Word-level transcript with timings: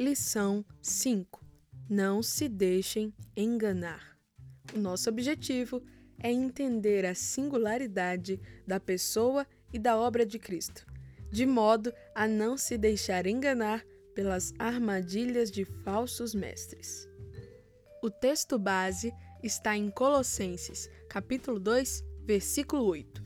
Lição 0.00 0.64
5: 0.80 1.44
Não 1.90 2.22
se 2.22 2.48
deixem 2.48 3.12
enganar. 3.36 4.16
O 4.72 4.78
nosso 4.78 5.10
objetivo 5.10 5.82
é 6.20 6.30
entender 6.30 7.04
a 7.04 7.16
singularidade 7.16 8.40
da 8.64 8.78
pessoa 8.78 9.44
e 9.72 9.78
da 9.78 9.98
obra 9.98 10.24
de 10.24 10.38
Cristo, 10.38 10.86
de 11.32 11.44
modo 11.44 11.92
a 12.14 12.28
não 12.28 12.56
se 12.56 12.78
deixar 12.78 13.26
enganar 13.26 13.84
pelas 14.14 14.54
armadilhas 14.56 15.50
de 15.50 15.64
falsos 15.64 16.32
mestres. 16.32 17.08
O 18.00 18.08
texto 18.08 18.56
base 18.56 19.12
está 19.42 19.76
em 19.76 19.90
Colossenses, 19.90 20.88
capítulo 21.08 21.58
2, 21.58 22.04
versículo 22.24 22.84
8. 22.84 23.20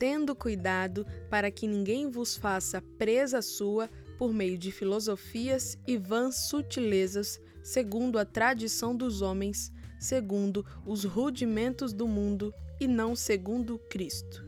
Tendo 0.00 0.34
cuidado 0.34 1.06
para 1.30 1.48
que 1.48 1.68
ninguém 1.68 2.10
vos 2.10 2.36
faça 2.36 2.82
presa 2.98 3.40
sua 3.40 3.88
por 4.18 4.34
meio 4.34 4.58
de 4.58 4.72
filosofias 4.72 5.78
e 5.86 5.96
vãs 5.96 6.48
sutilezas, 6.48 7.40
segundo 7.62 8.18
a 8.18 8.24
tradição 8.24 8.94
dos 8.94 9.22
homens, 9.22 9.72
segundo 10.00 10.66
os 10.84 11.04
rudimentos 11.04 11.92
do 11.92 12.08
mundo 12.08 12.52
e 12.80 12.88
não 12.88 13.14
segundo 13.14 13.78
Cristo. 13.88 14.44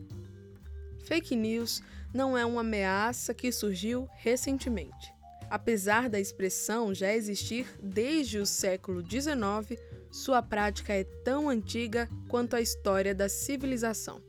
Fake 1.05 1.35
news 1.35 1.81
não 2.13 2.37
é 2.37 2.45
uma 2.45 2.61
ameaça 2.61 3.33
que 3.33 3.51
surgiu 3.51 4.07
recentemente. 4.17 5.13
Apesar 5.49 6.09
da 6.09 6.19
expressão 6.19 6.93
já 6.93 7.13
existir 7.13 7.67
desde 7.81 8.39
o 8.39 8.45
século 8.45 9.01
XIX, 9.01 9.79
sua 10.09 10.41
prática 10.41 10.93
é 10.93 11.03
tão 11.03 11.49
antiga 11.49 12.09
quanto 12.27 12.55
a 12.55 12.61
história 12.61 13.15
da 13.15 13.27
civilização. 13.27 14.21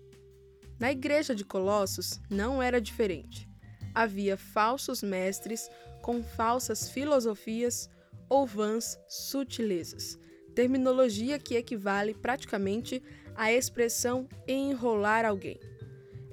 Na 0.78 0.90
igreja 0.90 1.34
de 1.34 1.44
Colossos 1.44 2.20
não 2.28 2.60
era 2.60 2.80
diferente 2.80 3.51
havia 3.94 4.36
falsos 4.36 5.02
mestres 5.02 5.70
com 6.00 6.22
falsas 6.22 6.88
filosofias 6.88 7.88
ou 8.28 8.46
vãs 8.46 8.98
sutilezas, 9.08 10.18
terminologia 10.54 11.38
que 11.38 11.54
equivale 11.54 12.14
praticamente 12.14 13.02
à 13.34 13.52
expressão 13.52 14.28
enrolar 14.46 15.24
alguém. 15.24 15.58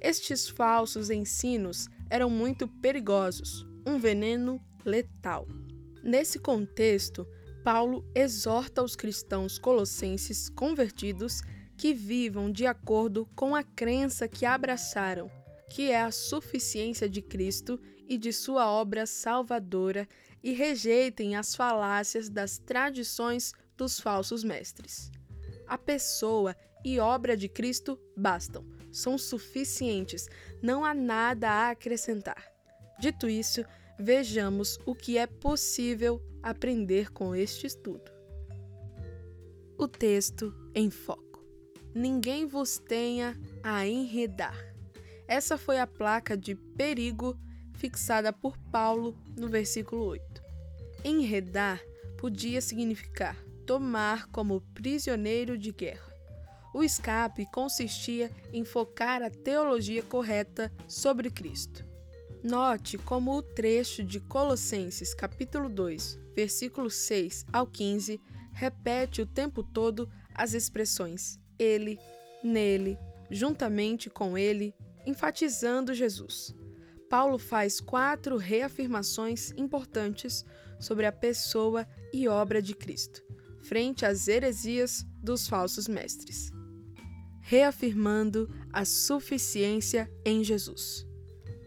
Estes 0.02 0.48
falsos 0.48 1.10
ensinos 1.10 1.88
eram 2.10 2.30
muito 2.30 2.68
perigosos, 2.68 3.68
um 3.86 4.00
veneno 4.00 4.62
letal. 4.86 5.48
Nesse 6.02 6.40
contexto, 6.40 7.28
Paulo 7.64 8.10
exorta 8.16 8.82
os 8.82 8.96
cristãos 8.96 9.60
colossenses 9.60 10.50
convertidos 10.50 11.42
que 11.78 11.94
vivam 11.94 12.52
de 12.52 12.66
acordo 12.66 13.28
com 13.36 13.54
a 13.56 13.64
crença 13.64 14.28
que 14.28 14.46
abraçaram 14.46 15.30
que 15.70 15.92
é 15.92 16.02
a 16.02 16.12
suficiência 16.12 17.08
de 17.08 17.22
Cristo 17.22 17.80
e 18.08 18.18
de 18.18 18.34
sua 18.34 18.70
obra 18.70 19.06
salvadora, 19.06 20.08
e 20.42 20.54
rejeitem 20.54 21.36
as 21.36 21.54
falácias 21.54 22.30
das 22.30 22.58
tradições 22.58 23.54
dos 23.76 24.00
falsos 24.00 24.44
mestres. 24.44 25.12
A 25.68 25.78
pessoa 25.78 26.56
e 26.84 27.00
obra 27.00 27.36
de 27.36 27.50
Cristo 27.50 28.00
bastam, 28.16 28.66
são 28.92 29.18
suficientes, 29.18 30.28
não 30.62 30.84
há 30.84 30.94
nada 30.94 31.50
a 31.50 31.70
acrescentar. 31.72 32.44
Dito 33.00 33.30
isso, 33.30 33.64
vejamos 34.00 34.80
o 34.86 34.96
que 34.96 35.18
é 35.18 35.28
possível 35.28 36.22
aprender 36.42 37.12
com 37.12 37.36
este 37.36 37.68
estudo. 37.68 38.12
O 39.78 39.88
texto 39.88 40.54
em 40.74 40.90
foco. 40.90 41.46
Ninguém 41.94 42.46
vos 42.46 42.80
tenha 42.80 43.38
a 43.64 43.88
enredar. 43.88 44.69
Essa 45.30 45.60
foi 45.60 45.78
a 45.78 45.86
placa 45.86 46.36
de 46.36 46.56
perigo 46.56 47.40
fixada 47.76 48.34
por 48.34 48.58
Paulo 48.72 49.16
no 49.38 49.48
versículo 49.48 50.04
8. 50.06 50.42
Enredar 51.06 51.80
podia 52.18 52.60
significar 52.60 53.38
tomar 53.64 54.26
como 54.32 54.60
prisioneiro 54.74 55.56
de 55.56 55.72
guerra. 55.72 56.12
O 56.74 56.84
escape 56.84 57.46
consistia 57.54 58.32
em 58.52 58.66
focar 58.66 59.22
a 59.22 59.30
teologia 59.30 60.02
correta 60.02 60.74
sobre 60.88 61.30
Cristo. 61.30 61.86
Note 62.44 62.98
como 62.98 63.38
o 63.38 63.44
trecho 63.44 64.04
de 64.04 64.20
Colossenses 64.20 65.14
capítulo 65.14 65.70
2, 65.70 66.20
versículo 66.36 66.90
6 66.90 67.46
ao 67.54 67.68
15, 67.68 68.20
repete 68.52 69.22
o 69.22 69.28
tempo 69.28 69.62
todo 69.62 70.10
as 70.34 70.56
expressões 70.56 71.40
ele, 71.60 72.00
nele, 72.44 72.98
juntamente 73.30 74.10
com 74.10 74.36
ele, 74.36 74.74
enfatizando 75.10 75.94
Jesus. 75.94 76.56
Paulo 77.10 77.40
faz 77.40 77.82
quatro 77.82 78.38
reafirmações 78.38 79.52
importantes 79.58 80.46
sobre 80.80 81.06
a 81.06 81.12
pessoa 81.12 81.88
e 82.14 82.28
obra 82.28 82.62
de 82.62 82.76
Cristo, 82.76 83.24
frente 83.64 84.06
às 84.06 84.28
heresias 84.28 85.04
dos 85.22 85.48
falsos 85.48 85.88
mestres. 85.88 86.52
Reafirmando 87.42 88.48
a 88.72 88.86
suficiência 88.86 90.10
em 90.24 90.44
Jesus. 90.44 91.06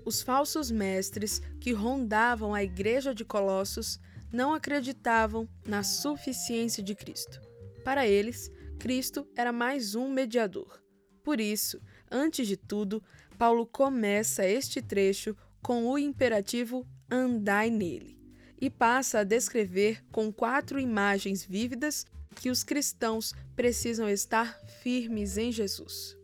Os 0.05 0.23
falsos 0.23 0.71
mestres 0.71 1.41
que 1.61 1.73
rondavam 1.73 2.55
a 2.55 2.63
igreja 2.63 3.13
de 3.13 3.25
Colossos 3.25 3.99
não 4.33 4.55
acreditavam 4.55 5.49
na 5.67 5.83
suficiência 5.83 6.83
de 6.83 6.95
Cristo. 6.95 7.41
Para 7.85 8.07
eles, 8.07 8.51
Cristo 8.79 9.29
era 9.37 9.53
mais 9.53 9.95
um 9.95 10.09
mediador. 10.09 10.83
Por 11.23 11.41
isso, 11.41 11.81
antes 12.11 12.49
de 12.49 12.57
tudo, 12.57 13.03
Paulo 13.39 13.67
começa 13.67 14.47
este 14.47 14.81
trecho 14.81 15.37
com 15.63 15.87
o 15.87 15.99
imperativo 15.99 16.87
andai 17.11 17.71
nele 17.71 18.19
e 18.61 18.71
passa 18.71 19.21
a 19.21 19.25
descrever 19.25 20.05
com 20.11 20.33
quatro 20.33 20.79
imagens 20.79 21.45
vívidas 21.45 22.07
que 22.37 22.51
os 22.51 22.63
cristãos 22.63 23.35
precisam 23.55 24.09
estar 24.09 24.59
firmes 24.83 25.37
em 25.37 25.51
Jesus. 25.51 26.17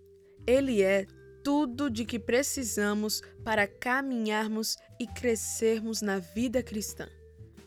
Ele 0.47 0.83
é 0.83 1.07
tudo 1.43 1.91
de 1.91 2.05
que 2.05 2.19
precisamos 2.19 3.23
para 3.45 3.67
caminharmos 3.67 4.77
e 4.99 5.07
crescermos 5.07 6.01
na 6.01 6.19
vida 6.19 6.63
cristã. 6.63 7.09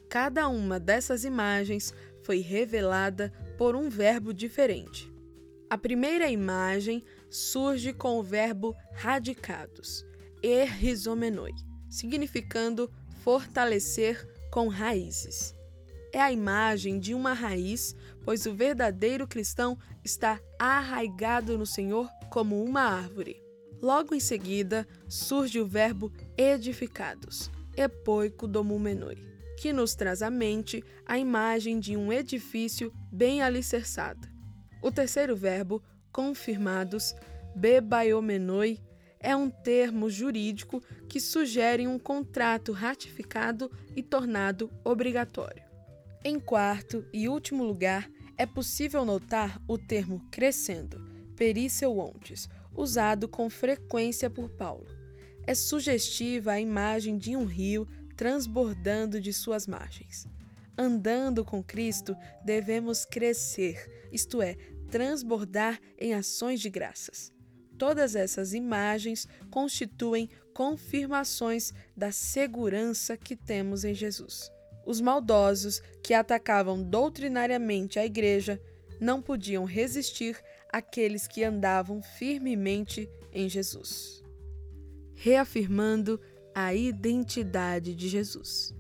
Cada 0.09 0.47
uma 0.47 0.79
dessas 0.79 1.23
imagens 1.23 1.94
foi 2.23 2.40
revelada 2.40 3.31
por 3.58 3.75
um 3.75 3.90
verbo 3.90 4.34
diferente. 4.34 5.12
A 5.69 5.78
primeira 5.78 6.29
imagem 6.29 7.03
surge 7.31 7.94
com 7.94 8.19
o 8.19 8.24
verbo 8.24 8.75
radicados, 8.94 10.06
errizomenoi, 10.44 11.53
significando 11.90 12.92
fortalecer 13.24 14.28
com 14.52 14.68
raízes. 14.68 15.56
É 16.14 16.20
a 16.20 16.31
imagem 16.31 17.00
de 17.00 17.14
uma 17.14 17.31
raiz, 17.31 17.96
pois 18.25 18.46
o 18.46 18.53
verdadeiro 18.53 19.25
cristão 19.25 19.78
está 20.03 20.41
arraigado 20.59 21.58
no 21.58 21.66
Senhor 21.66 22.09
como 22.30 22.62
uma 22.62 22.81
árvore. 22.81 23.41
Logo 23.81 24.14
em 24.14 24.20
seguida, 24.20 24.86
surge 25.08 25.59
o 25.59 25.66
verbo 25.66 26.12
edificados, 26.38 27.50
epoico 27.78 28.46
domumenoi, 28.46 29.18
que 29.58 29.72
nos 29.72 29.96
traz 29.96 30.22
à 30.22 30.30
mente 30.30 30.84
a 31.06 31.18
imagem 31.18 31.80
de 31.80 31.96
um 31.96 32.12
edifício 32.12 32.94
bem 33.12 33.41
alicerçado. 33.41 34.28
O 34.84 34.91
terceiro 34.91 35.36
verbo, 35.36 35.81
confirmados, 36.11 37.16
bebaiomenoi, 37.55 38.79
é 39.19 39.35
um 39.35 39.49
termo 39.49 40.09
jurídico 40.09 40.81
que 41.07 41.19
sugere 41.19 41.88
um 41.88 41.99
contrato 41.99 42.72
ratificado 42.72 43.72
e 43.95 44.01
tornado 44.01 44.72
obrigatório. 44.83 45.63
Em 46.23 46.39
quarto 46.39 47.05
e 47.13 47.29
último 47.29 47.63
lugar, 47.63 48.09
é 48.38 48.45
possível 48.45 49.05
notar 49.05 49.61
o 49.67 49.77
termo 49.77 50.25
crescendo, 50.31 50.99
ontes, 51.85 52.49
usado 52.75 53.28
com 53.28 53.49
frequência 53.49 54.29
por 54.29 54.49
Paulo. 54.49 54.88
É 55.45 55.55
sugestiva 55.55 56.53
a 56.53 56.59
imagem 56.59 57.17
de 57.17 57.35
um 57.35 57.45
rio 57.45 57.88
transbordando 58.16 59.19
de 59.19 59.34
suas 59.34 59.66
margens. 59.66 60.28
Andando 60.78 61.43
com 61.43 61.64
Cristo, 61.64 62.16
devemos 62.46 63.05
crescer, 63.05 64.07
isto 64.11 64.41
é, 64.41 64.55
transbordar 64.91 65.79
em 65.97 66.14
ações 66.14 66.59
de 66.59 66.70
graças. 66.70 67.34
Todas 67.78 68.16
essas 68.16 68.53
imagens 68.53 69.28
constituem 69.49 70.29
confirmações 70.53 71.73
da 71.97 72.11
segurança 72.11 73.17
que 73.17 73.35
temos 73.35 73.84
em 73.84 73.96
Jesus. 73.96 74.52
Os 74.85 74.99
maldosos 74.99 75.82
que 76.03 76.14
atacavam 76.14 76.84
doutrinariamente 76.84 77.97
a 77.97 78.05
igreja 78.05 78.61
não 78.99 79.22
podiam 79.22 79.64
resistir 79.64 80.38
àqueles 80.72 81.28
que 81.28 81.43
andavam 81.43 82.03
firmemente 82.03 83.09
em 83.32 83.49
Jesus. 83.49 84.22
Reafirmando 85.16 86.20
a 86.53 86.73
identidade 86.73 87.96
de 87.96 88.09
Jesus. 88.09 88.76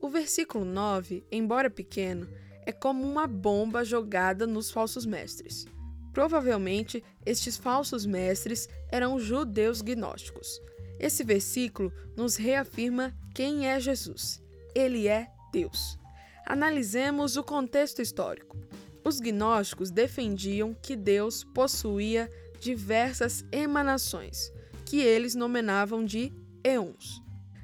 O 0.00 0.08
versículo 0.08 0.64
9, 0.66 1.24
embora 1.32 1.70
pequeno, 1.70 2.28
é 2.66 2.72
como 2.72 3.02
uma 3.02 3.26
bomba 3.26 3.84
jogada 3.84 4.46
nos 4.46 4.70
falsos 4.70 5.04
mestres. 5.06 5.66
Provavelmente, 6.12 7.02
estes 7.26 7.56
falsos 7.56 8.06
mestres 8.06 8.68
eram 8.90 9.18
judeus 9.18 9.82
gnósticos. 9.82 10.60
Esse 10.98 11.24
versículo 11.24 11.92
nos 12.16 12.36
reafirma 12.36 13.12
quem 13.34 13.66
é 13.66 13.80
Jesus. 13.80 14.40
Ele 14.74 15.08
é 15.08 15.28
Deus. 15.52 15.98
Analisemos 16.46 17.36
o 17.36 17.42
contexto 17.42 18.00
histórico. 18.00 18.56
Os 19.04 19.20
gnósticos 19.20 19.90
defendiam 19.90 20.74
que 20.74 20.94
Deus 20.94 21.42
possuía 21.42 22.30
diversas 22.60 23.44
emanações, 23.52 24.52
que 24.86 25.00
eles 25.00 25.34
nomeavam 25.34 26.04
de 26.04 26.32
eons. 26.62 27.20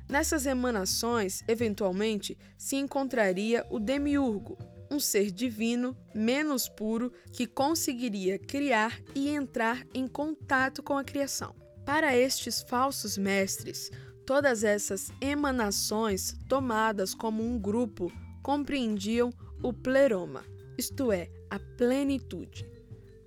Nessas 0.08 0.44
emanações, 0.44 1.43
eventualmente, 1.47 2.37
se 2.58 2.76
encontraria 2.76 3.64
o 3.70 3.79
demiurgo, 3.79 4.58
um 4.91 4.99
ser 4.99 5.31
divino 5.31 5.97
menos 6.15 6.69
puro 6.69 7.13
que 7.33 7.47
conseguiria 7.47 8.39
criar 8.39 9.01
e 9.15 9.29
entrar 9.29 9.87
em 9.95 10.09
contato 10.09 10.83
com 10.83 10.99
a 10.99 11.05
criação. 11.05 11.55
Para 11.87 12.17
estes 12.17 12.63
falsos 12.63 13.17
mestres, 13.17 13.91
todas 14.27 14.65
essas 14.65 15.13
emanações, 15.21 16.37
tomadas 16.49 17.15
como 17.15 17.43
um 17.43 17.59
grupo, 17.59 18.13
compreendiam 18.43 19.33
o 19.63 19.73
pleroma, 19.73 20.45
isto 20.77 21.13
é, 21.13 21.31
a 21.49 21.59
plenitude. 21.59 22.69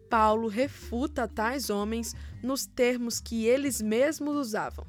Paulo 0.09 0.47
refuta 0.47 1.27
tais 1.27 1.69
homens 1.69 2.13
nos 2.43 2.65
termos 2.65 3.19
que 3.19 3.45
eles 3.45 3.81
mesmos 3.81 4.35
usavam. 4.35 4.85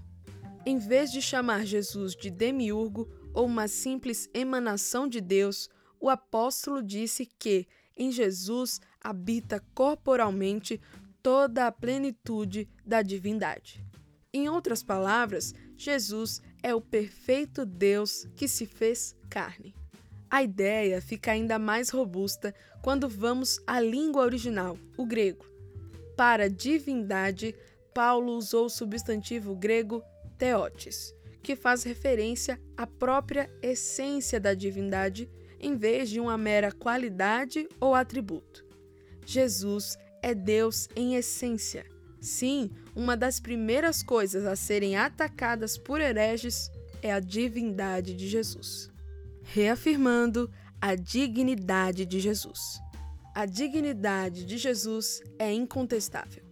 Em 0.67 0.79
vez 0.79 1.11
de 1.11 1.21
chamar 1.21 1.65
Jesus 1.65 2.15
de 2.15 2.31
demiurgo 2.31 3.09
ou 3.33 3.47
uma 3.47 3.69
simples 3.69 4.29
emanação 4.33 5.09
de 5.09 5.21
Deus, 5.21 5.69
o 6.01 6.09
apóstolo 6.09 6.83
disse 6.83 7.27
que 7.39 7.67
em 7.97 8.11
Jesus 8.11 8.81
habita 9.01 9.65
corporalmente 9.75 10.81
toda 11.23 11.67
a 11.67 11.73
plenitude 11.73 12.69
da 12.85 13.03
divindade. 13.03 13.85
Em 14.33 14.49
outras 14.49 14.83
palavras, 14.83 15.55
Jesus 15.77 16.43
é 16.63 16.75
o 16.75 16.81
perfeito 16.81 17.65
Deus 17.65 18.27
que 18.37 18.49
se 18.49 18.67
fez 18.67 19.15
carne. 19.31 19.75
A 20.29 20.43
ideia 20.43 21.01
fica 21.01 21.31
ainda 21.31 21.59
mais 21.59 21.91
robusta 21.91 22.55
quando 22.83 23.09
vamos 23.09 23.61
à 23.67 23.81
língua 23.81 24.23
original, 24.23 24.77
o 24.97 25.07
grego. 25.07 25.47
Para 26.17 26.51
divindade, 26.51 27.55
Paulo 27.95 28.33
usou 28.33 28.67
o 28.67 28.71
substantivo 28.71 29.55
grego 29.55 30.03
theotes, 30.37 31.15
que 31.43 31.55
faz 31.55 31.85
referência 31.85 32.61
à 32.77 32.87
própria 32.87 33.49
essência 33.63 34.41
da 34.41 34.53
divindade 34.55 35.31
em 35.65 35.77
vez 35.77 36.11
de 36.11 36.21
uma 36.21 36.37
mera 36.37 36.71
qualidade 36.71 37.67
ou 37.81 37.95
atributo. 37.95 38.65
Jesus 39.27 39.97
é 40.23 40.35
Deus 40.35 40.89
em 40.95 41.17
essência. 41.17 41.87
Sim, 42.21 42.71
uma 42.95 43.17
das 43.17 43.41
primeiras 43.41 44.03
coisas 44.03 44.45
a 44.45 44.55
serem 44.55 44.97
atacadas 44.97 45.79
por 45.79 46.01
hereges 46.01 46.71
é 47.03 47.13
a 47.13 47.21
divindade 47.21 48.15
de 48.15 48.29
Jesus. 48.29 48.91
Reafirmando 49.43 50.51
a 50.81 50.95
dignidade 50.95 52.05
de 52.05 52.21
Jesus. 52.21 52.79
A 53.35 53.47
dignidade 53.47 54.45
de 54.45 54.59
Jesus 54.59 55.23
é 55.39 55.53
incontestável. 55.53 56.45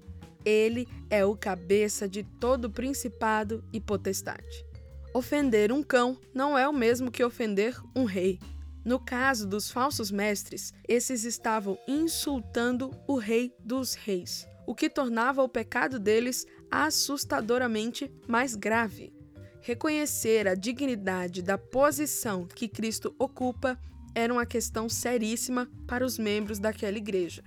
Ele 0.44 0.88
é 1.08 1.24
o 1.24 1.36
cabeça 1.36 2.08
de 2.08 2.24
todo 2.24 2.70
principado 2.70 3.62
e 3.72 3.80
potestade. 3.80 4.66
Ofender 5.14 5.70
um 5.70 5.82
cão 5.82 6.18
não 6.34 6.56
é 6.56 6.66
o 6.66 6.72
mesmo 6.72 7.10
que 7.10 7.22
ofender 7.22 7.78
um 7.94 8.04
rei. 8.04 8.38
No 8.84 8.98
caso 8.98 9.46
dos 9.46 9.70
falsos 9.70 10.10
mestres, 10.10 10.72
esses 10.88 11.24
estavam 11.24 11.78
insultando 11.86 12.90
o 13.06 13.16
Rei 13.16 13.54
dos 13.60 13.94
Reis, 13.94 14.46
o 14.66 14.74
que 14.74 14.90
tornava 14.90 15.42
o 15.42 15.48
pecado 15.48 15.98
deles 15.98 16.46
assustadoramente 16.70 18.12
mais 18.26 18.56
grave. 18.56 19.12
Reconhecer 19.60 20.48
a 20.48 20.56
dignidade 20.56 21.42
da 21.42 21.56
posição 21.56 22.44
que 22.44 22.66
Cristo 22.66 23.14
ocupa 23.18 23.78
era 24.14 24.32
uma 24.32 24.44
questão 24.44 24.88
seríssima 24.88 25.70
para 25.86 26.04
os 26.04 26.18
membros 26.18 26.58
daquela 26.58 26.96
igreja. 26.96 27.44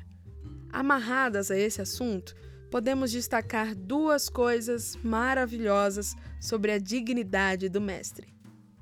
Amarradas 0.72 1.52
a 1.52 1.58
esse 1.58 1.82
assunto, 1.82 2.34
podemos 2.72 3.12
destacar 3.12 3.76
duas 3.76 4.30
coisas 4.30 4.98
maravilhosas 5.04 6.16
sobre 6.40 6.72
a 6.72 6.78
dignidade 6.78 7.68
do 7.68 7.82
Mestre. 7.82 8.34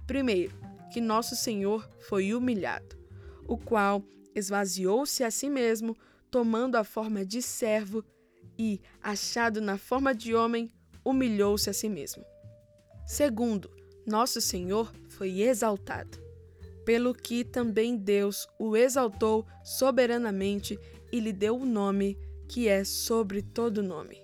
Primeiro, 0.05 0.62
que 0.93 1.01
nosso 1.01 1.35
Senhor 1.35 1.89
foi 2.01 2.35
humilhado, 2.35 2.95
o 3.47 3.57
qual 3.57 4.03
esvaziou-se 4.35 5.23
a 5.23 5.31
si 5.31 5.49
mesmo, 5.49 5.97
tomando 6.29 6.75
a 6.75 6.83
forma 6.83 7.25
de 7.25 7.41
servo 7.41 8.05
e, 8.59 8.79
achado 9.01 9.59
na 9.59 9.75
forma 9.75 10.13
de 10.13 10.35
homem, 10.35 10.71
humilhou-se 11.03 11.67
a 11.67 11.73
si 11.73 11.89
mesmo. 11.89 12.23
Segundo, 13.07 13.71
nosso 14.05 14.39
Senhor 14.39 14.93
foi 15.09 15.41
exaltado, 15.41 16.21
pelo 16.85 17.15
que 17.15 17.43
também 17.43 17.97
Deus 17.97 18.47
o 18.59 18.77
exaltou 18.77 19.47
soberanamente 19.63 20.77
e 21.11 21.19
lhe 21.19 21.33
deu 21.33 21.57
o 21.57 21.65
nome 21.65 22.19
que 22.47 22.67
é 22.67 22.83
sobre 22.83 23.41
todo 23.41 23.81
nome. 23.81 24.21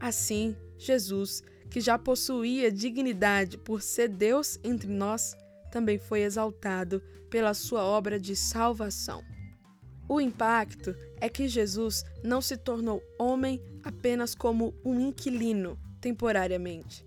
Assim, 0.00 0.56
Jesus, 0.78 1.42
que 1.70 1.78
já 1.78 1.98
possuía 1.98 2.72
dignidade 2.72 3.58
por 3.58 3.82
ser 3.82 4.08
Deus 4.08 4.58
entre 4.64 4.88
nós, 4.88 5.36
também 5.76 5.98
foi 5.98 6.22
exaltado 6.22 7.02
pela 7.28 7.52
sua 7.52 7.84
obra 7.84 8.18
de 8.18 8.34
salvação. 8.34 9.22
O 10.08 10.18
impacto 10.22 10.96
é 11.20 11.28
que 11.28 11.46
Jesus 11.46 12.02
não 12.24 12.40
se 12.40 12.56
tornou 12.56 13.02
homem 13.18 13.60
apenas 13.84 14.34
como 14.34 14.72
um 14.82 14.98
inquilino, 14.98 15.78
temporariamente. 16.00 17.04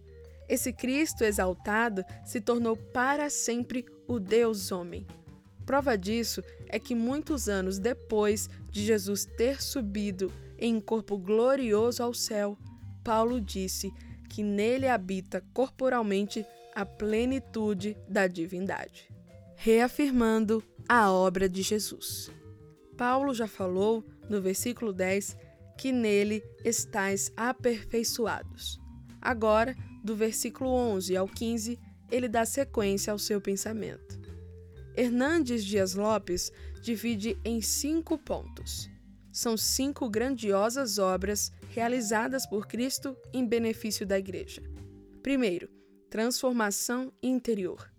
Esse 0.47 0.71
Cristo 0.71 1.23
exaltado 1.23 2.05
se 2.23 2.39
tornou 2.39 2.77
para 2.77 3.27
sempre 3.31 3.83
o 4.07 4.19
Deus 4.19 4.71
homem. 4.71 5.07
Prova 5.65 5.97
disso 5.97 6.43
é 6.67 6.77
que 6.77 6.93
muitos 6.93 7.49
anos 7.49 7.79
depois 7.79 8.47
de 8.69 8.85
Jesus 8.85 9.25
ter 9.25 9.63
subido 9.63 10.31
em 10.59 10.75
um 10.75 10.81
corpo 10.81 11.17
glorioso 11.17 12.03
ao 12.03 12.13
céu, 12.13 12.55
Paulo 13.03 13.41
disse 13.41 13.91
que 14.29 14.43
nele 14.43 14.87
habita 14.87 15.43
corporalmente 15.55 16.45
a 16.79 16.85
plenitude 16.85 17.97
da 18.07 18.25
divindade, 18.25 19.11
reafirmando 19.57 20.63
a 20.87 21.11
obra 21.11 21.49
de 21.49 21.61
Jesus. 21.61 22.31
Paulo 22.95 23.33
já 23.33 23.47
falou 23.47 24.01
no 24.29 24.41
versículo 24.41 24.93
10 24.93 25.35
que 25.77 25.91
nele 25.91 26.41
estais 26.63 27.33
aperfeiçoados. 27.35 28.79
Agora, 29.21 29.75
do 30.01 30.15
versículo 30.15 30.69
11 30.69 31.17
ao 31.17 31.27
15, 31.27 31.77
ele 32.09 32.29
dá 32.29 32.45
sequência 32.45 33.11
ao 33.11 33.19
seu 33.19 33.41
pensamento. 33.41 34.17
Hernandes 34.95 35.65
Dias 35.65 35.95
Lopes 35.95 36.49
divide 36.81 37.37
em 37.43 37.61
cinco 37.61 38.17
pontos. 38.17 38.89
São 39.33 39.57
cinco 39.57 40.09
grandiosas 40.09 40.97
obras 40.97 41.51
realizadas 41.71 42.45
por 42.45 42.67
Cristo 42.67 43.17
em 43.33 43.45
benefício 43.45 44.05
da 44.05 44.17
Igreja. 44.17 44.63
Primeiro, 45.21 45.78
transformação 46.09 47.13
interior. 47.21 47.89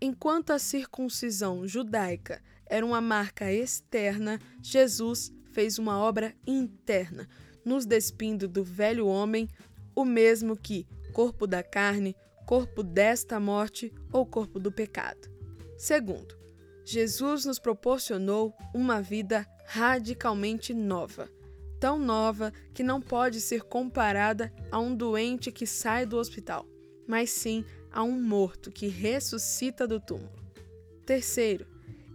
Enquanto 0.00 0.50
a 0.50 0.58
circuncisão 0.58 1.66
judaica 1.66 2.42
era 2.66 2.84
uma 2.84 3.00
marca 3.00 3.50
externa, 3.52 4.38
Jesus 4.62 5.32
fez 5.52 5.78
uma 5.78 5.98
obra 5.98 6.34
interna, 6.46 7.28
nos 7.64 7.84
despindo 7.84 8.46
do 8.46 8.62
velho 8.62 9.06
homem, 9.06 9.48
o 9.94 10.04
mesmo 10.04 10.56
que 10.56 10.86
corpo 11.12 11.46
da 11.46 11.62
carne, 11.62 12.14
corpo 12.46 12.82
desta 12.82 13.40
morte 13.40 13.92
ou 14.12 14.24
corpo 14.24 14.60
do 14.60 14.70
pecado. 14.70 15.28
Segundo, 15.76 16.38
Jesus 16.84 17.44
nos 17.44 17.58
proporcionou 17.58 18.54
uma 18.74 19.02
vida 19.02 19.46
radicalmente 19.66 20.72
nova, 20.72 21.28
tão 21.78 21.98
nova 21.98 22.52
que 22.74 22.82
não 22.82 23.00
pode 23.00 23.40
ser 23.40 23.62
comparada 23.62 24.52
a 24.70 24.78
um 24.78 24.94
doente 24.94 25.50
que 25.50 25.66
sai 25.66 26.06
do 26.06 26.16
hospital 26.16 26.69
mas 27.10 27.30
sim 27.30 27.64
a 27.90 28.04
um 28.04 28.22
morto 28.22 28.70
que 28.70 28.86
ressuscita 28.86 29.84
do 29.84 29.98
túmulo. 29.98 30.30
Terceiro, 31.04 31.66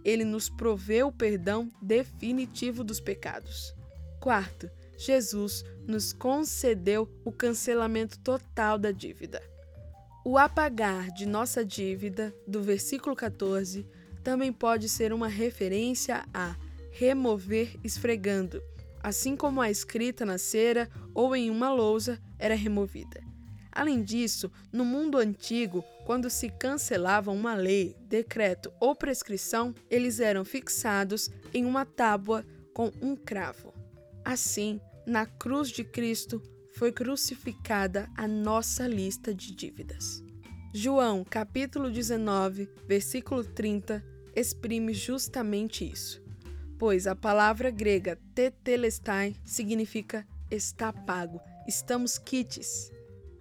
ele 0.02 0.24
nos 0.24 0.48
proveu 0.48 1.08
o 1.08 1.12
perdão 1.12 1.70
definitivo 1.82 2.82
dos 2.82 2.98
pecados. 2.98 3.74
Quarto, 4.18 4.70
Jesus 4.96 5.62
nos 5.86 6.14
concedeu 6.14 7.06
o 7.26 7.30
cancelamento 7.30 8.18
total 8.20 8.78
da 8.78 8.90
dívida. 8.90 9.42
O 10.24 10.38
apagar 10.38 11.10
de 11.10 11.26
nossa 11.26 11.62
dívida, 11.62 12.34
do 12.48 12.62
versículo 12.62 13.14
14, 13.14 13.86
também 14.24 14.50
pode 14.50 14.88
ser 14.88 15.12
uma 15.12 15.28
referência 15.28 16.24
a 16.32 16.56
remover 16.90 17.78
esfregando, 17.84 18.62
assim 19.02 19.36
como 19.36 19.60
a 19.60 19.70
escrita 19.70 20.24
na 20.24 20.38
cera 20.38 20.88
ou 21.12 21.36
em 21.36 21.50
uma 21.50 21.70
lousa 21.70 22.18
era 22.38 22.54
removida. 22.54 23.25
Além 23.76 24.02
disso, 24.02 24.50
no 24.72 24.86
mundo 24.86 25.18
antigo, 25.18 25.84
quando 26.06 26.30
se 26.30 26.48
cancelava 26.48 27.30
uma 27.30 27.54
lei, 27.54 27.94
decreto 28.08 28.72
ou 28.80 28.96
prescrição, 28.96 29.74
eles 29.90 30.18
eram 30.18 30.46
fixados 30.46 31.28
em 31.52 31.66
uma 31.66 31.84
tábua 31.84 32.42
com 32.72 32.90
um 33.02 33.14
cravo. 33.14 33.74
Assim, 34.24 34.80
na 35.06 35.26
cruz 35.26 35.68
de 35.68 35.84
Cristo 35.84 36.42
foi 36.72 36.90
crucificada 36.90 38.08
a 38.16 38.26
nossa 38.26 38.88
lista 38.88 39.34
de 39.34 39.54
dívidas. 39.54 40.24
João, 40.72 41.22
capítulo 41.22 41.90
19, 41.90 42.70
versículo 42.88 43.44
30, 43.44 44.02
exprime 44.34 44.94
justamente 44.94 45.84
isso, 45.86 46.22
pois 46.78 47.06
a 47.06 47.14
palavra 47.14 47.70
grega 47.70 48.18
tetelestai 48.34 49.36
significa 49.44 50.26
está 50.50 50.94
pago, 50.94 51.42
estamos 51.68 52.16
quites. 52.16 52.95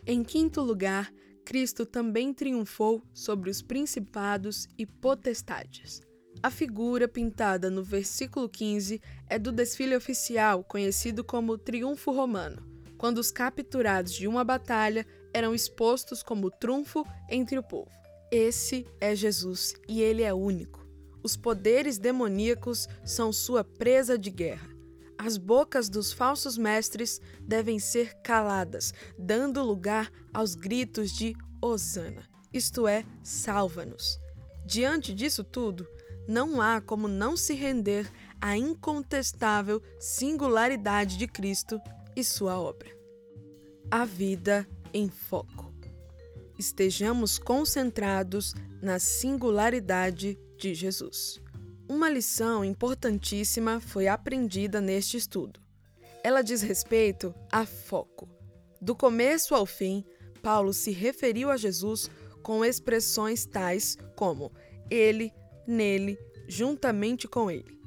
Em 0.07 0.23
quinto 0.23 0.61
lugar, 0.61 1.11
Cristo 1.43 1.85
também 1.85 2.31
triunfou 2.31 3.01
sobre 3.11 3.49
os 3.49 3.61
principados 3.61 4.67
e 4.77 4.85
potestades. 4.85 6.01
A 6.43 6.51
figura 6.51 7.07
pintada 7.07 7.71
no 7.71 7.83
versículo 7.83 8.47
15 8.47 9.01
é 9.27 9.39
do 9.39 9.51
desfile 9.51 9.95
oficial 9.95 10.63
conhecido 10.63 11.23
como 11.23 11.57
Triunfo 11.57 12.11
Romano, 12.11 12.61
quando 12.99 13.17
os 13.17 13.31
capturados 13.31 14.13
de 14.13 14.27
uma 14.27 14.43
batalha 14.43 15.07
eram 15.33 15.55
expostos 15.55 16.21
como 16.21 16.51
trunfo 16.51 17.03
entre 17.29 17.57
o 17.57 17.63
povo. 17.63 17.91
Esse 18.31 18.85
é 19.01 19.15
Jesus 19.15 19.73
e 19.87 20.01
ele 20.01 20.21
é 20.21 20.33
único. 20.33 20.85
Os 21.23 21.35
poderes 21.35 21.97
demoníacos 21.97 22.87
são 23.03 23.33
sua 23.33 23.63
presa 23.63 24.17
de 24.17 24.29
guerra. 24.29 24.74
As 25.17 25.37
bocas 25.37 25.89
dos 25.89 26.11
falsos 26.11 26.57
mestres 26.57 27.21
devem 27.41 27.79
ser 27.79 28.13
caladas, 28.21 28.93
dando 29.17 29.63
lugar 29.63 30.11
aos 30.33 30.55
gritos 30.55 31.11
de 31.11 31.35
Hosana, 31.61 32.23
isto 32.53 32.87
é, 32.87 33.03
salva-nos. 33.23 34.19
Diante 34.65 35.13
disso 35.13 35.43
tudo, 35.43 35.87
não 36.27 36.61
há 36.61 36.81
como 36.81 37.07
não 37.07 37.37
se 37.37 37.53
render 37.53 38.11
à 38.41 38.57
incontestável 38.57 39.81
singularidade 39.99 41.17
de 41.17 41.27
Cristo 41.27 41.79
e 42.15 42.23
sua 42.23 42.59
obra. 42.59 42.89
A 43.91 44.05
vida 44.05 44.67
em 44.93 45.09
foco. 45.09 45.73
Estejamos 46.57 47.37
concentrados 47.37 48.53
na 48.81 48.97
singularidade 48.97 50.39
de 50.57 50.73
Jesus. 50.73 51.41
Uma 51.87 52.09
lição 52.09 52.65
importantíssima 52.65 53.79
foi 53.79 54.07
aprendida 54.07 54.81
neste 54.81 55.17
estudo. 55.17 55.59
Ela 56.23 56.41
diz 56.41 56.63
respeito 56.63 57.33
a 57.51 57.63
foco. 57.63 58.27
Do 58.81 58.95
começo 58.95 59.53
ao 59.53 59.67
fim, 59.67 60.03
Paulo 60.41 60.73
se 60.73 60.89
referiu 60.89 61.51
a 61.51 61.57
Jesus 61.57 62.09
com 62.41 62.65
expressões 62.65 63.45
tais 63.45 63.99
como 64.15 64.51
ele, 64.89 65.31
nele, 65.67 66.17
juntamente 66.47 67.27
com 67.27 67.51
ele. 67.51 67.79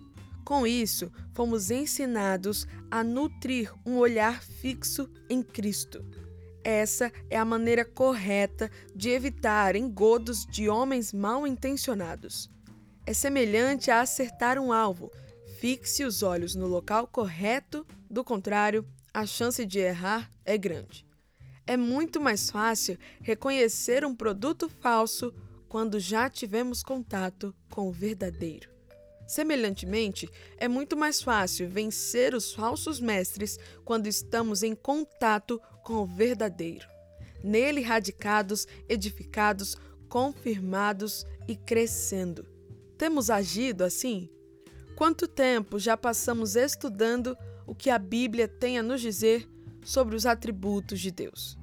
Com 0.45 0.65
isso, 0.65 1.11
fomos 1.35 1.69
ensinados 1.69 2.69
a 2.89 3.03
nutrir 3.03 3.73
um 3.85 3.97
olhar 3.97 4.41
fixo 4.41 5.11
em 5.29 5.43
Cristo. 5.43 6.05
Essa 6.63 7.13
é 7.29 7.37
a 7.37 7.45
maneira 7.45 7.85
correta 7.85 8.71
de 8.95 9.11
evitar 9.11 9.75
engodos 9.75 10.47
de 10.47 10.69
homens 10.69 11.13
mal 11.13 11.45
intencionados 11.49 12.49
é 13.09 13.15
semelhante 13.15 13.91
a 13.91 14.03
acertar 14.03 14.59
um 14.59 14.71
alvo. 14.71 15.11
Fixe 15.59 16.05
os 16.05 16.23
olhos 16.23 16.55
no 16.55 16.67
local 16.67 17.07
correto, 17.07 17.87
do 18.11 18.23
contrário, 18.23 18.87
a 19.15 19.25
chance 19.25 19.65
de 19.65 19.79
errar 19.79 20.31
é 20.45 20.59
grande. 20.59 21.07
É 21.67 21.75
muito 21.75 22.21
mais 22.21 22.51
fácil 22.51 22.99
reconhecer 23.23 24.05
um 24.05 24.15
produto 24.15 24.69
falso 24.69 25.33
quando 25.71 25.99
já 25.99 26.29
tivemos 26.29 26.83
contato 26.83 27.55
com 27.71 27.89
o 27.89 27.93
verdadeiro. 27.93 28.69
Semelhantemente, 29.27 30.29
é 30.59 30.69
muito 30.69 30.95
mais 30.95 31.23
fácil 31.23 31.67
vencer 31.67 32.35
os 32.35 32.53
falsos 32.53 33.01
mestres 33.01 33.59
quando 33.87 34.07
estamos 34.07 34.63
em 34.63 34.75
contato 34.75 35.59
com 35.83 35.95
o 35.95 36.07
verdadeiro. 36.07 36.87
Nele 37.43 37.81
radicados, 37.81 38.67
edificados, 38.87 39.79
confirmados 40.11 41.25
e 41.49 41.57
crescendo. 41.57 42.58
Temos 42.99 43.31
agido 43.31 43.85
assim? 43.85 44.29
Quanto 44.97 45.29
tempo 45.29 45.79
já 45.79 45.97
passamos 45.97 46.57
estudando 46.57 47.39
o 47.65 47.73
que 47.73 47.91
a 47.91 47.99
Bíblia 47.99 48.49
tem 48.49 48.77
a 48.77 48.83
nos 48.83 49.01
dizer 49.01 49.49
sobre 49.85 50.17
os 50.17 50.27
atributos 50.27 50.99
de 50.99 51.13
Deus? 51.13 51.57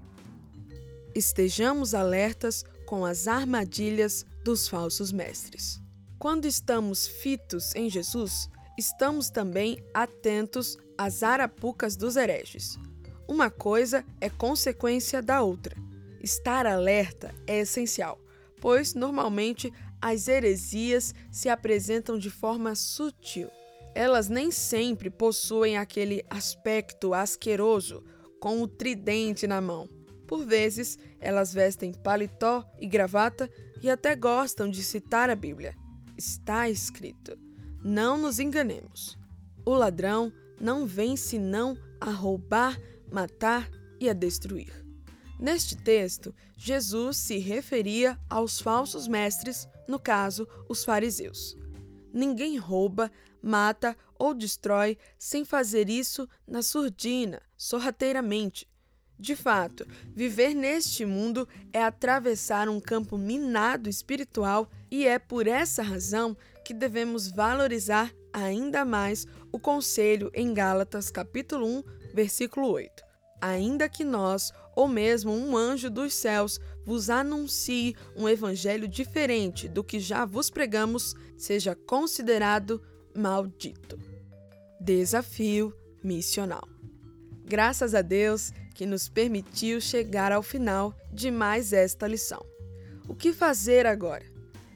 Estejamos 1.14 1.94
alertas 1.94 2.64
com 2.86 3.06
as 3.06 3.28
armadilhas 3.28 4.26
dos 4.46 4.70
falsos 4.70 5.12
mestres. 5.12 5.82
Quando 6.18 6.46
estamos 6.46 7.06
fitos 7.06 7.76
em 7.76 7.90
Jesus, 7.90 8.50
estamos 8.78 9.30
também 9.30 9.84
atentos 9.94 10.78
às 10.98 11.22
arapucas 11.22 11.98
dos 11.98 12.16
hereges. 12.16 12.80
Uma 13.28 13.50
coisa 13.50 14.06
é 14.22 14.30
consequência 14.30 15.22
da 15.22 15.42
outra. 15.42 15.76
Estar 16.22 16.66
alerta 16.66 17.36
é 17.46 17.60
essencial, 17.60 18.20
pois 18.62 18.94
normalmente 18.94 19.74
as 20.02 20.28
heresias 20.28 21.14
se 21.32 21.50
apresentam 21.50 22.18
de 22.18 22.30
forma 22.30 22.76
sutil. 22.76 23.50
Elas 23.94 24.28
nem 24.28 24.52
sempre 24.52 25.10
possuem 25.10 25.78
aquele 25.78 26.24
aspecto 26.30 27.14
asqueroso, 27.14 28.04
com 28.40 28.62
o 28.62 28.68
tridente 28.68 29.48
na 29.48 29.62
mão. 29.62 29.90
Por 30.28 30.46
vezes, 30.46 30.98
elas 31.20 31.54
vestem 31.54 31.94
paletó 31.94 32.66
e 32.80 32.88
gravata 32.88 33.50
e 33.82 33.90
até 33.90 34.16
gostam 34.16 34.70
de 34.70 34.84
citar 34.84 35.30
a 35.30 35.36
Bíblia. 35.36 35.76
Está 36.18 36.70
escrito: 36.70 37.38
Não 37.84 38.18
nos 38.18 38.40
enganemos. 38.40 39.18
O 39.66 39.74
ladrão 39.74 40.32
não 40.60 40.86
vem 40.86 41.16
senão 41.16 41.78
a 42.00 42.12
roubar, 42.12 42.80
matar 43.12 43.70
e 44.00 44.10
a 44.10 44.14
destruir. 44.14 44.86
Neste 45.40 45.76
texto, 45.76 46.34
Jesus 46.58 47.18
se 47.18 47.38
referia 47.38 48.18
aos 48.30 48.60
falsos 48.60 49.08
mestres, 49.08 49.68
no 49.88 50.00
caso, 50.00 50.48
os 50.68 50.84
fariseus. 50.84 51.58
Ninguém 52.14 52.58
rouba, 52.58 53.12
mata 53.42 53.96
ou 54.18 54.34
destrói 54.34 54.98
sem 55.18 55.44
fazer 55.44 55.90
isso 55.90 56.28
na 56.48 56.62
surdina, 56.62 57.42
sorrateiramente. 57.58 58.68
De 59.18 59.36
fato, 59.36 59.88
viver 60.14 60.54
neste 60.54 61.06
mundo 61.06 61.48
é 61.72 61.82
atravessar 61.82 62.68
um 62.68 62.80
campo 62.80 63.18
minado 63.18 63.90
espiritual 63.90 64.70
e 64.92 65.06
é 65.06 65.18
por 65.18 65.48
essa 65.48 65.82
razão 65.82 66.36
que 66.66 66.74
devemos 66.74 67.30
valorizar 67.32 68.14
ainda 68.34 68.84
mais 68.84 69.26
o 69.52 69.60
conselho 69.60 70.30
em 70.34 70.54
Gálatas 70.54 71.10
capítulo 71.10 71.66
1, 71.66 71.84
versículo 72.14 72.68
8 72.70 73.06
ainda 73.46 73.88
que 73.88 74.04
nós, 74.04 74.52
ou 74.76 74.88
mesmo 74.88 75.32
um 75.32 75.56
anjo 75.56 75.90
dos 75.90 76.14
céus, 76.14 76.60
vos 76.84 77.10
anuncie 77.10 77.96
um 78.16 78.28
evangelho 78.28 78.88
diferente 78.88 79.68
do 79.68 79.84
que 79.84 80.00
já 80.00 80.26
vos 80.26 80.50
pregamos, 80.50 81.16
seja 81.38 81.74
considerado 81.76 82.82
maldito. 83.16 83.98
Desafio 84.80 85.74
missional. 86.04 86.68
Graças 87.46 87.96
a 87.96 88.02
Deus 88.02 88.52
que 88.74 88.86
nos 88.86 89.08
permitiu 89.08 89.80
chegar 89.80 90.32
ao 90.32 90.44
final 90.44 90.94
de 91.12 91.32
mais 91.32 91.72
esta 91.72 92.08
lição. 92.08 92.46
O 93.08 93.16
que 93.16 93.32
fazer 93.32 93.86
agora? 93.86 94.26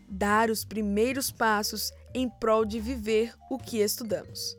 Dar 0.07 0.49
os 0.49 0.63
primeiros 0.63 1.31
passos 1.31 1.91
em 2.13 2.29
prol 2.29 2.63
de 2.63 2.79
viver 2.79 3.33
o 3.51 3.57
que 3.57 3.79
estudamos 3.79 4.57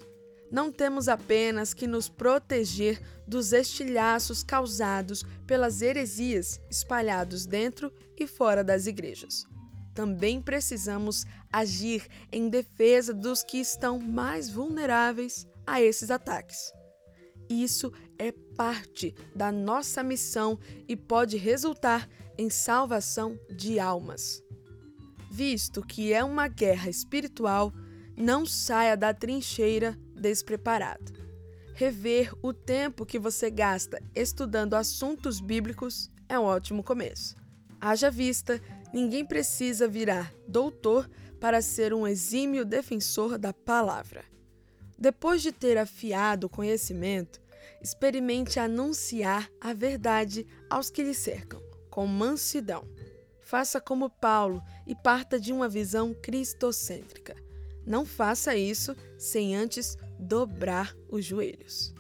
não 0.51 0.73
temos 0.73 1.09
apenas 1.09 1.73
que 1.73 1.87
nos 1.87 2.09
proteger 2.09 3.01
dos 3.27 3.53
estilhaços 3.53 4.43
causados 4.43 5.25
pelas 5.47 5.81
heresias 5.81 6.61
espalhados 6.69 7.47
dentro 7.47 7.93
e 8.19 8.27
fora 8.27 8.65
das 8.65 8.87
igrejas. 8.87 9.45
Também 9.95 10.41
precisamos 10.41 11.25
agir 11.53 12.07
em 12.33 12.49
defesa 12.49 13.13
dos 13.13 13.43
que 13.43 13.59
estão 13.59 13.99
mais 13.99 14.51
vulneráveis 14.51 15.47
a 15.67 15.81
esses 15.81 16.11
ataques. 16.11 16.73
Isso 17.49 17.93
é 18.19 18.33
parte 18.57 19.15
da 19.35 19.51
nossa 19.51 20.03
missão 20.03 20.59
e 20.89 20.97
pode 20.97 21.37
resultar 21.37 22.09
em 22.39 22.49
salvação 22.49 23.39
de 23.51 23.79
almas. 23.81 24.43
Visto 25.31 25.83
que 25.83 26.13
é 26.13 26.23
uma 26.23 26.49
guerra 26.49 26.89
espiritual, 26.89 27.73
não 28.17 28.47
saia 28.47 28.97
da 28.97 29.13
trincheira 29.13 29.99
despreparado. 30.21 31.13
Rever 31.75 32.33
o 32.43 32.53
tempo 32.53 33.07
que 33.07 33.19
você 33.19 33.51
gasta 33.51 34.03
estudando 34.15 34.75
assuntos 34.75 35.41
bíblicos 35.41 36.11
é 36.29 36.39
um 36.39 36.45
ótimo 36.45 36.85
começo. 36.85 37.35
Haja 37.81 38.11
vista, 38.11 38.61
ninguém 38.93 39.25
precisa 39.25 39.89
virar 39.89 40.33
doutor 40.47 41.09
para 41.41 41.63
ser 41.63 41.95
um 41.95 42.07
exímio 42.07 42.65
defensor 42.65 43.39
da 43.39 43.53
palavra. 43.53 44.23
Depois 44.99 45.41
de 45.41 45.51
ter 45.51 45.79
afiado 45.79 46.47
o 46.47 46.51
conhecimento, 46.51 47.41
experimente 47.81 48.61
anunciar 48.61 49.51
a 49.59 49.73
verdade 49.73 50.47
aos 50.69 50.91
que 50.91 51.03
lhe 51.03 51.15
cercam, 51.15 51.63
com 51.89 52.07
mansidão. 52.07 52.87
Faça 53.41 53.81
como 53.81 54.11
Paulo 54.11 54.63
e 54.87 54.95
parta 54.95 55.41
de 55.41 55.53
uma 55.53 55.69
visão 55.69 56.13
cristocêntrica. 56.13 57.35
Não 57.87 58.05
faça 58.05 58.55
isso 58.55 58.95
sem 59.19 59.57
antes 59.57 59.97
dobrar 60.21 60.95
os 61.09 61.25
joelhos. 61.25 61.95